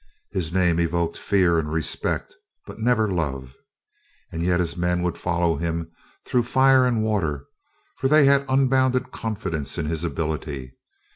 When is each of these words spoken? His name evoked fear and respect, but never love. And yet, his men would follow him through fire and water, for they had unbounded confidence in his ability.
His 0.31 0.51
name 0.51 0.79
evoked 0.79 1.15
fear 1.15 1.59
and 1.59 1.71
respect, 1.71 2.33
but 2.65 2.79
never 2.79 3.07
love. 3.07 3.53
And 4.31 4.41
yet, 4.41 4.59
his 4.59 4.75
men 4.75 5.03
would 5.03 5.15
follow 5.15 5.57
him 5.57 5.91
through 6.25 6.41
fire 6.41 6.87
and 6.87 7.03
water, 7.03 7.45
for 7.97 8.07
they 8.07 8.25
had 8.25 8.43
unbounded 8.49 9.11
confidence 9.11 9.77
in 9.77 9.85
his 9.85 10.03
ability. 10.03 10.75